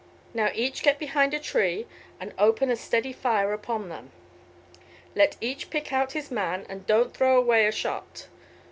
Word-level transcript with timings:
Now 0.33 0.49
each 0.55 0.81
get 0.81 0.97
behind 0.97 1.31
a 1.35 1.39
tree 1.39 1.85
and 2.19 2.33
open 2.39 2.71
a 2.71 2.75
steady 2.75 3.13
fire 3.13 3.53
upon 3.53 3.89
them. 3.89 4.11
Let 5.13 5.37
each 5.39 5.69
pick 5.69 5.93
out 5.93 6.13
his 6.13 6.31
man 6.31 6.65
and 6.67 6.87
don't 6.87 7.15
throw 7.15 7.37
away 7.37 7.67
a 7.67 7.71
shot. 7.71 8.25